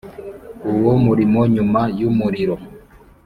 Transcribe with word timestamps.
Uwo 0.71 0.91
muriro 1.03 1.41
nyuma 1.55 1.81
y 1.97 2.01
umuriro 2.09 2.55